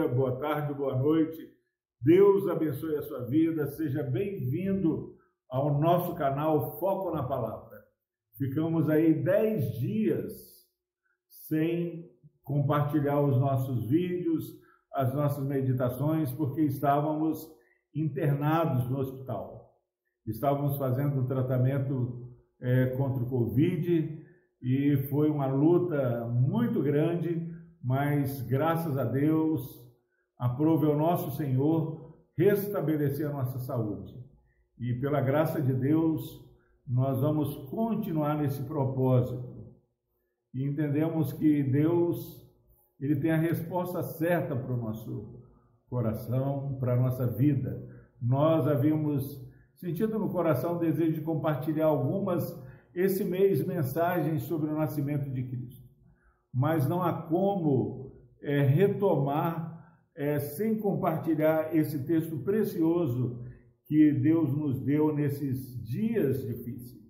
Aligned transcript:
dia, 0.00 0.08
boa 0.08 0.36
tarde, 0.36 0.72
boa 0.72 0.96
noite. 0.96 1.52
Deus 2.00 2.48
abençoe 2.48 2.96
a 2.96 3.02
sua 3.02 3.26
vida. 3.26 3.66
Seja 3.66 4.02
bem-vindo 4.02 5.14
ao 5.48 5.78
nosso 5.78 6.14
canal 6.14 6.78
Foco 6.78 7.14
na 7.14 7.22
Palavra. 7.22 7.78
Ficamos 8.38 8.88
aí 8.88 9.12
dez 9.12 9.72
dias 9.78 10.32
sem 11.28 12.10
compartilhar 12.42 13.20
os 13.20 13.36
nossos 13.38 13.84
vídeos, 13.90 14.58
as 14.94 15.12
nossas 15.12 15.44
meditações, 15.44 16.32
porque 16.32 16.62
estávamos 16.62 17.46
internados 17.94 18.88
no 18.88 19.00
hospital. 19.00 19.78
Estávamos 20.26 20.76
fazendo 20.78 21.26
tratamento 21.26 22.26
é, 22.58 22.86
contra 22.96 23.22
o 23.22 23.28
Covid 23.28 24.24
e 24.62 24.96
foi 25.10 25.28
uma 25.28 25.46
luta 25.46 26.26
muito 26.26 26.82
grande 26.82 27.50
mas 27.82 28.42
graças 28.42 28.98
a 28.98 29.04
Deus, 29.04 29.80
aprove 30.40 30.86
ao 30.86 30.96
nosso 30.96 31.36
Senhor 31.36 32.16
restabelecer 32.36 33.28
a 33.28 33.32
nossa 33.32 33.58
saúde. 33.58 34.18
E 34.78 34.94
pela 34.94 35.20
graça 35.20 35.60
de 35.60 35.74
Deus, 35.74 36.42
nós 36.86 37.20
vamos 37.20 37.54
continuar 37.68 38.38
nesse 38.38 38.62
propósito. 38.62 39.60
E 40.54 40.64
entendemos 40.64 41.32
que 41.32 41.62
Deus, 41.62 42.50
ele 42.98 43.16
tem 43.16 43.30
a 43.30 43.36
resposta 43.36 44.02
certa 44.02 44.56
para 44.56 44.72
o 44.72 44.76
nosso 44.76 45.38
coração, 45.88 46.78
para 46.80 46.94
a 46.94 47.00
nossa 47.00 47.26
vida. 47.26 47.86
Nós 48.20 48.66
havíamos 48.66 49.46
sentido 49.76 50.18
no 50.18 50.30
coração 50.30 50.76
o 50.76 50.78
desejo 50.78 51.12
de 51.12 51.20
compartilhar 51.20 51.86
algumas 51.86 52.58
esse 52.94 53.22
mês 53.22 53.64
mensagens 53.64 54.42
sobre 54.44 54.70
o 54.70 54.74
nascimento 54.74 55.30
de 55.30 55.44
Cristo 55.44 55.90
mas 56.52 56.88
não 56.88 57.02
há 57.02 57.12
como 57.12 58.12
é, 58.42 58.62
retomar 58.62 59.69
é, 60.20 60.38
sem 60.38 60.76
compartilhar 60.76 61.74
esse 61.74 61.98
texto 62.04 62.36
precioso 62.40 63.42
que 63.86 64.12
Deus 64.12 64.54
nos 64.54 64.78
deu 64.78 65.14
nesses 65.14 65.82
dias 65.82 66.46
difíceis. 66.46 67.00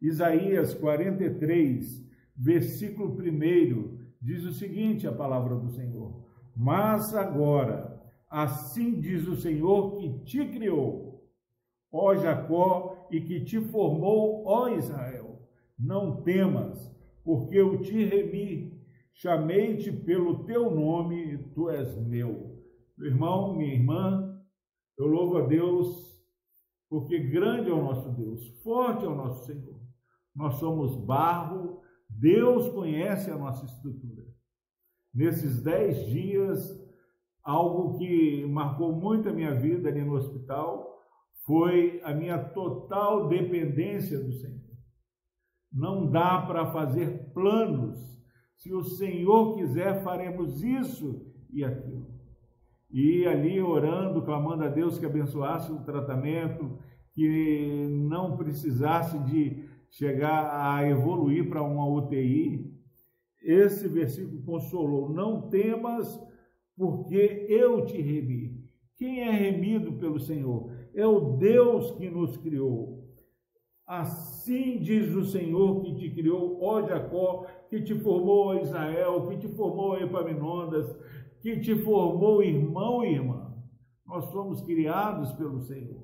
Isaías 0.00 0.74
43, 0.74 2.04
versículo 2.36 3.16
1, 3.16 3.96
diz 4.20 4.44
o 4.44 4.52
seguinte: 4.52 5.06
a 5.06 5.12
palavra 5.12 5.54
do 5.54 5.70
Senhor. 5.70 6.26
Mas 6.56 7.14
agora, 7.14 8.02
assim 8.28 8.98
diz 8.98 9.28
o 9.28 9.36
Senhor 9.36 9.98
que 9.98 10.24
te 10.24 10.44
criou, 10.48 11.24
ó 11.92 12.16
Jacó, 12.16 13.06
e 13.08 13.20
que 13.20 13.44
te 13.44 13.60
formou, 13.60 14.42
ó 14.46 14.68
Israel. 14.68 15.40
Não 15.78 16.22
temas, 16.22 16.92
porque 17.22 17.56
eu 17.56 17.80
te 17.80 18.04
remi, 18.04 18.71
chamei-te 19.14 19.92
pelo 19.92 20.44
teu 20.44 20.70
nome, 20.70 21.38
tu 21.54 21.68
és 21.68 21.96
meu. 21.96 22.60
Meu 22.96 23.08
irmão, 23.10 23.56
minha 23.56 23.74
irmã, 23.74 24.40
eu 24.98 25.06
louvo 25.06 25.38
a 25.38 25.46
Deus, 25.46 26.20
porque 26.88 27.18
grande 27.18 27.70
é 27.70 27.72
o 27.72 27.82
nosso 27.82 28.10
Deus, 28.10 28.46
forte 28.62 29.04
é 29.04 29.08
o 29.08 29.14
nosso 29.14 29.46
Senhor. 29.46 29.80
Nós 30.34 30.54
somos 30.54 30.96
barro, 31.04 31.80
Deus 32.08 32.68
conhece 32.68 33.30
a 33.30 33.36
nossa 33.36 33.64
estrutura. 33.64 34.22
Nesses 35.12 35.62
dez 35.62 36.06
dias, 36.06 36.80
algo 37.42 37.98
que 37.98 38.46
marcou 38.46 38.92
muito 38.92 39.28
a 39.28 39.32
minha 39.32 39.54
vida 39.54 39.88
ali 39.88 40.02
no 40.02 40.14
hospital 40.14 40.92
foi 41.44 42.00
a 42.04 42.14
minha 42.14 42.38
total 42.38 43.28
dependência 43.28 44.18
do 44.22 44.32
Senhor. 44.32 44.60
Não 45.72 46.10
dá 46.10 46.42
para 46.42 46.70
fazer 46.70 47.32
planos. 47.32 47.98
Se 48.62 48.72
o 48.72 48.84
Senhor 48.84 49.56
quiser, 49.56 50.04
faremos 50.04 50.62
isso 50.62 51.26
e 51.52 51.64
aquilo. 51.64 52.06
E 52.88 53.26
ali 53.26 53.60
orando, 53.60 54.22
clamando 54.22 54.62
a 54.62 54.68
Deus 54.68 55.00
que 55.00 55.04
abençoasse 55.04 55.72
o 55.72 55.82
tratamento, 55.82 56.78
que 57.10 57.88
não 57.90 58.36
precisasse 58.36 59.18
de 59.24 59.64
chegar 59.90 60.48
a 60.48 60.88
evoluir 60.88 61.48
para 61.48 61.60
uma 61.60 61.88
UTI. 61.88 62.72
Esse 63.42 63.88
versículo 63.88 64.40
consolou: 64.44 65.12
Não 65.12 65.48
temas, 65.48 66.22
porque 66.76 67.46
eu 67.48 67.84
te 67.84 68.00
remi. 68.00 68.62
Quem 68.94 69.22
é 69.22 69.30
remido 69.32 69.94
pelo 69.94 70.20
Senhor? 70.20 70.70
É 70.94 71.04
o 71.04 71.36
Deus 71.36 71.90
que 71.96 72.08
nos 72.08 72.36
criou. 72.36 73.11
Assim 73.86 74.80
diz 74.80 75.14
o 75.14 75.24
Senhor 75.24 75.82
que 75.82 75.94
te 75.96 76.10
criou, 76.10 76.58
ó 76.62 76.86
Jacó, 76.86 77.46
que 77.68 77.82
te 77.82 77.94
formou, 77.98 78.46
ó 78.46 78.54
Israel, 78.54 79.26
que 79.28 79.36
te 79.38 79.48
formou, 79.48 79.90
ó 79.90 79.98
Epaminondas, 79.98 80.86
que 81.40 81.60
te 81.60 81.74
formou, 81.76 82.42
irmão 82.42 83.04
e 83.04 83.14
irmã. 83.14 83.52
Nós 84.06 84.24
somos 84.26 84.62
criados 84.62 85.32
pelo 85.32 85.60
Senhor. 85.60 86.02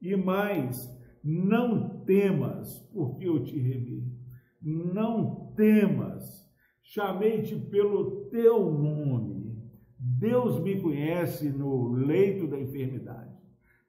E 0.00 0.14
mais, 0.16 0.88
não 1.24 2.04
temas, 2.04 2.78
porque 2.92 3.26
eu 3.26 3.42
te 3.42 3.58
remi. 3.58 4.12
Não 4.60 5.52
temas, 5.56 6.46
chamei-te 6.82 7.56
pelo 7.56 8.28
teu 8.28 8.70
nome. 8.70 9.56
Deus 9.98 10.60
me 10.60 10.80
conhece 10.80 11.48
no 11.48 11.92
leito 11.92 12.46
da 12.46 12.60
enfermidade. 12.60 13.37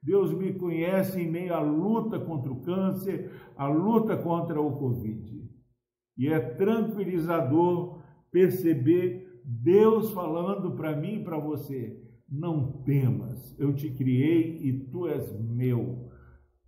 Deus 0.02 0.34
me 0.34 0.54
conhece 0.54 1.22
em 1.22 1.30
meio 1.30 1.54
à 1.54 1.60
luta 1.60 2.20
contra 2.20 2.52
o 2.52 2.62
câncer, 2.62 3.32
à 3.56 3.68
luta 3.68 4.16
contra 4.18 4.62
o 4.62 4.78
Covid. 4.78 5.50
E 6.18 6.28
é 6.28 6.40
tranquilizador 6.40 8.02
perceber 8.32 9.42
Deus 9.44 10.12
falando 10.12 10.76
para 10.76 10.96
mim 10.96 11.16
e 11.16 11.24
para 11.24 11.38
você: 11.38 12.02
não 12.30 12.84
temas, 12.84 13.58
eu 13.60 13.74
te 13.74 13.90
criei 13.90 14.58
e 14.62 14.86
tu 14.90 15.08
és 15.08 15.32
meu. 15.40 16.10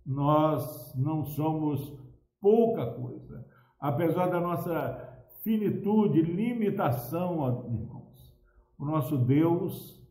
Nós 0.04 0.92
não 0.96 1.24
somos 1.24 1.96
pouca 2.40 2.86
coisa, 2.86 3.46
apesar 3.78 4.26
da 4.26 4.40
nossa 4.40 5.12
finitude, 5.42 6.22
limitação, 6.22 7.64
irmãos. 7.72 8.32
O 8.78 8.84
nosso 8.84 9.16
Deus, 9.16 10.02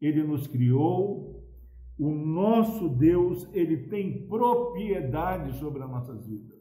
ele 0.00 0.22
nos 0.22 0.46
criou, 0.46 1.45
o 1.98 2.10
nosso 2.10 2.88
Deus, 2.88 3.48
ele 3.52 3.88
tem 3.88 4.26
propriedade 4.26 5.56
sobre 5.58 5.82
as 5.82 5.90
nossas 5.90 6.26
vidas. 6.26 6.56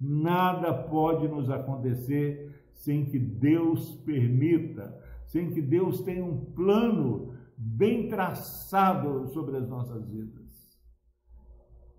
Nada 0.00 0.72
pode 0.72 1.28
nos 1.28 1.48
acontecer 1.50 2.70
sem 2.72 3.04
que 3.04 3.18
Deus 3.18 3.94
permita, 4.04 4.96
sem 5.26 5.50
que 5.50 5.60
Deus 5.60 6.00
tenha 6.02 6.24
um 6.24 6.44
plano 6.52 7.34
bem 7.56 8.08
traçado 8.08 9.28
sobre 9.28 9.56
as 9.56 9.68
nossas 9.68 10.08
vidas. 10.08 10.48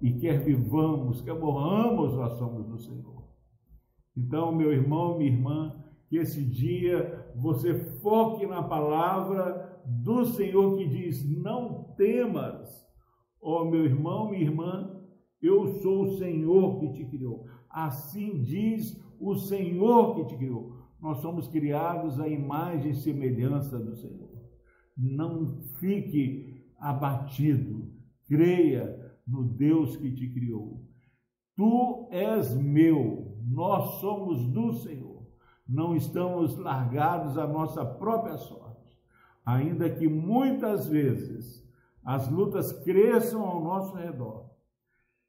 E 0.02 0.14
quer 0.14 0.44
vivamos, 0.44 1.22
quer 1.22 1.38
morramos, 1.38 2.16
nós 2.16 2.38
somos 2.38 2.66
do 2.66 2.78
Senhor. 2.78 3.24
Então, 4.16 4.53
meu 4.53 4.72
irmão, 4.72 5.18
minha 5.18 5.30
irmã, 5.30 5.75
que 6.09 6.18
esse 6.18 6.44
dia 6.44 7.31
você 7.36 7.74
foque 8.02 8.46
na 8.46 8.64
palavra 8.64 9.81
do 9.86 10.25
Senhor 10.25 10.78
que 10.78 10.88
diz: 10.88 11.24
Não 11.30 11.78
temas, 12.00 12.88
ó 13.42 13.66
meu 13.66 13.84
irmão, 13.84 14.30
minha 14.30 14.44
irmã, 14.44 15.04
eu 15.42 15.68
sou 15.82 16.04
o 16.04 16.18
Senhor 16.18 16.80
que 16.80 16.94
te 16.94 17.06
criou. 17.06 17.46
Assim 17.70 18.42
diz 18.42 18.98
o 19.20 19.36
Senhor 19.36 20.16
que 20.16 20.26
te 20.30 20.38
criou. 20.38 20.78
Nós 21.02 21.18
somos 21.18 21.50
criados 21.50 22.18
à 22.22 22.28
imagem 22.30 22.92
e 22.92 22.96
semelhança 22.96 23.78
do 23.78 23.98
Senhor. 23.98 24.30
Não 24.98 25.62
fique 25.80 26.64
abatido, 26.78 27.92
creia 28.26 29.14
no 29.28 29.44
Deus 29.44 29.98
que 29.98 30.10
te 30.14 30.30
criou. 30.30 30.81
Tu 31.54 32.08
és 32.12 32.56
meu, 32.56 33.38
nós 33.46 34.00
somos 34.00 34.48
do 34.48 34.72
Senhor. 34.74 35.28
Não 35.68 35.95
estamos 35.95 36.57
largados 36.57 37.38
à 37.38 37.45
nossa 37.45 37.86
própria 37.86 38.38
sorte 38.38 38.69
ainda 39.50 39.90
que 39.90 40.07
muitas 40.07 40.86
vezes 40.88 41.68
as 42.09 42.27
lutas 42.27 42.71
cresçam 42.71 43.45
ao 43.45 43.63
nosso 43.63 43.95
redor, 43.95 44.50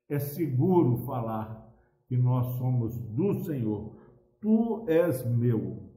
é 0.09 0.19
seguro 0.19 0.97
falar 1.05 1.71
que 2.07 2.17
nós 2.17 2.57
somos 2.57 2.99
do 2.99 3.35
Senhor. 3.45 3.99
Tu 4.41 4.87
és 4.89 5.23
meu. 5.27 5.91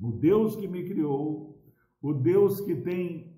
O 0.00 0.12
Deus 0.12 0.54
que 0.54 0.68
me 0.68 0.84
criou, 0.84 1.60
o 2.00 2.14
Deus 2.14 2.60
que 2.60 2.76
tem 2.76 3.36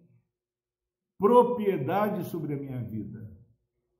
propriedade 1.19 2.25
sobre 2.25 2.53
a 2.53 2.59
minha 2.59 2.83
vida. 2.83 3.27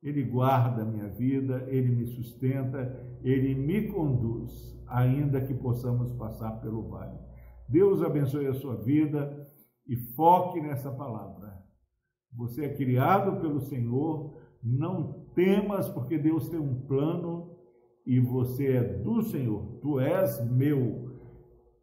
Ele 0.03 0.21
guarda 0.21 0.83
a 0.83 0.85
minha 0.85 1.09
vida, 1.09 1.65
ele 1.67 1.95
me 1.95 2.05
sustenta, 2.05 2.79
ele 3.23 3.55
me 3.55 3.91
conduz, 3.91 4.79
ainda 4.85 5.41
que 5.41 5.55
possamos 5.55 6.11
passar 6.11 6.61
pelo 6.61 6.89
vale. 6.89 7.17
Deus 7.67 8.03
abençoe 8.03 8.45
a 8.45 8.53
sua 8.53 8.75
vida 8.75 9.51
e 9.87 9.95
foque 9.95 10.61
nessa 10.61 10.91
palavra. 10.91 11.44
Você 12.33 12.65
é 12.65 12.73
criado 12.73 13.39
pelo 13.39 13.61
Senhor, 13.61 14.37
não 14.63 15.25
temas, 15.35 15.87
porque 15.89 16.17
Deus 16.17 16.49
tem 16.49 16.59
um 16.59 16.81
plano 16.81 17.55
e 18.05 18.19
você 18.19 18.73
é 18.73 18.83
do 18.83 19.21
Senhor. 19.23 19.79
Tu 19.81 19.99
és 19.99 20.43
meu, 20.51 21.19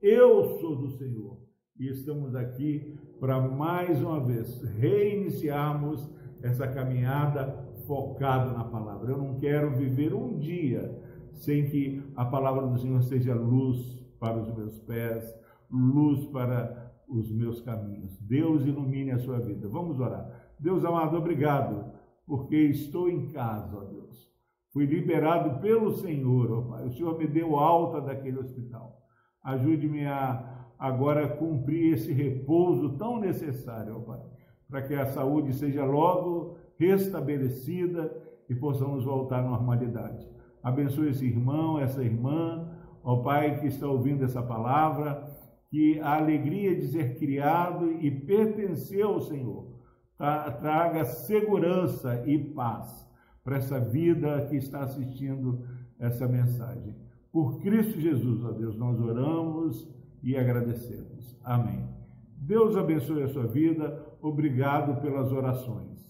eu 0.01 0.59
sou 0.59 0.77
do 0.77 0.91
Senhor. 0.91 1.41
e 1.79 1.89
estamos 1.89 2.35
aqui 2.35 2.97
para 3.19 3.41
mais 3.41 4.01
uma 4.03 4.21
vez 4.21 4.63
reiniciarmos 4.79 6.09
essa 6.43 6.69
caminhada 6.69 7.73
focada 7.87 8.53
na 8.53 8.65
palavra. 8.65 9.11
Eu 9.11 9.19
não 9.19 9.39
quero 9.39 9.77
viver 9.77 10.13
um 10.15 10.39
dia 10.39 10.97
sem 11.35 11.69
que 11.69 12.03
a 12.15 12.25
palavra 12.25 12.67
do 12.67 12.79
Senhor 12.79 13.03
seja 13.03 13.35
luz 13.35 13.99
para 14.21 14.39
os 14.39 14.55
meus 14.55 14.79
pés, 14.81 15.25
luz 15.71 16.27
para 16.27 16.82
os 17.13 17.31
meus 17.31 17.61
caminhos. 17.61 18.19
Deus 18.21 18.65
ilumine 18.65 19.11
a 19.11 19.19
sua 19.19 19.39
vida. 19.39 19.69
Vamos 19.69 20.01
orar. 20.01 20.27
Deus 20.59 20.85
amado, 20.85 21.17
obrigado, 21.17 21.93
porque 22.27 22.57
estou 22.57 23.09
em 23.09 23.29
casa, 23.29 23.77
ó 23.77 23.85
Deus. 23.85 24.31
Fui 24.73 24.87
liberado 24.87 25.61
pelo 25.61 25.93
Senhor, 25.93 26.51
ó 26.51 26.63
Pai. 26.63 26.87
O 26.87 26.91
Senhor 26.93 27.19
me 27.19 27.27
deu 27.27 27.57
alta 27.57 28.01
daquele 28.01 28.39
hospital. 28.39 28.99
Ajude-me 29.45 30.07
a 30.07 30.61
agora 30.79 31.29
cumprir 31.29 31.95
esse 31.95 32.13
repouso 32.13 32.97
tão 32.97 33.21
necessário, 33.21 33.97
ó 33.97 34.01
Pai, 34.01 34.21
para 34.69 34.83
que 34.83 34.95
a 34.95 35.07
saúde 35.07 35.53
seja 35.53 35.85
logo 35.85 36.57
restabelecida 36.79 38.13
e 38.49 38.55
possamos 38.55 39.05
voltar 39.05 39.41
à 39.41 39.49
normalidade. 39.49 40.27
Abençoe 40.63 41.11
esse 41.11 41.27
irmão, 41.27 41.79
essa 41.79 42.03
irmã, 42.03 42.69
ó 43.05 43.17
Pai, 43.17 43.61
que 43.61 43.67
está 43.67 43.87
ouvindo 43.87 44.25
essa 44.25 44.43
palavra, 44.43 45.25
que 45.73 45.99
a 46.01 46.19
alegria 46.19 46.77
de 46.77 46.89
ser 46.89 47.19
criado 47.19 47.93
e 47.93 48.11
pertencer 48.11 49.03
ao 49.03 49.23
Senhor 49.23 49.73
traga 50.19 51.03
segurança 51.07 52.23
e 52.27 52.39
paz 52.39 53.11
para 53.43 53.57
essa 53.57 53.81
vida 53.81 54.47
que 54.51 54.57
está 54.57 54.83
assistindo 54.83 55.65
essa 55.99 56.29
mensagem. 56.29 56.95
Por 57.33 57.59
Cristo 57.63 57.99
Jesus, 57.99 58.45
ó 58.45 58.51
Deus, 58.51 58.77
nós 58.77 59.01
oramos 59.01 59.89
e 60.23 60.37
agradecemos. 60.37 61.41
Amém. 61.43 61.89
Deus 62.37 62.77
abençoe 62.77 63.23
a 63.23 63.29
sua 63.29 63.47
vida. 63.47 63.99
Obrigado 64.21 65.01
pelas 65.01 65.33
orações. 65.33 66.03